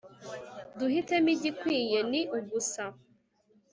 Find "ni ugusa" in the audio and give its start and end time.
2.11-2.83